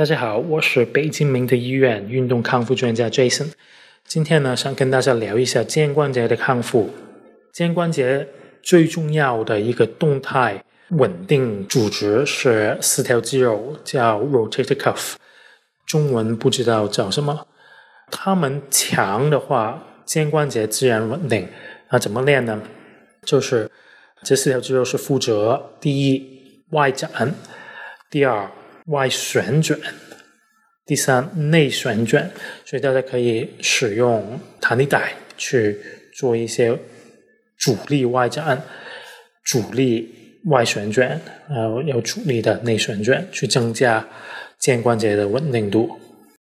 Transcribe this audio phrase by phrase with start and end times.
[0.00, 3.48] 大家好，我是北京明德医院运动康复专家 Jason。
[4.06, 6.88] 今天呢，想跟大家聊一下肩关节的康复。
[7.52, 8.26] 肩关节
[8.62, 15.16] 最重要的一个动态稳定组织是四条肌肉，叫 rotator cuff，
[15.84, 17.46] 中文不知道叫什么。
[18.10, 21.46] 它们强的话，肩关节自然稳定。
[21.90, 22.62] 那怎么练呢？
[23.26, 23.70] 就是
[24.22, 27.34] 这四条肌肉是负责第一外展，
[28.10, 28.50] 第二
[28.90, 29.78] 外旋转，
[30.84, 32.30] 第三内旋转。
[32.64, 35.78] 所以大家可以使用弹力带去
[36.14, 36.78] 做一些
[37.58, 38.62] 主力外展、
[39.44, 44.06] 主力外旋转，然后，有主力的内旋转，去增加
[44.58, 45.98] 肩关节的稳定度。